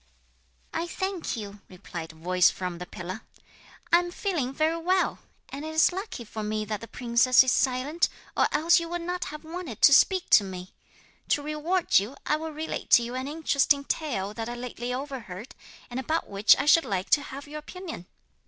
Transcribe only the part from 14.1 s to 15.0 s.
that I lately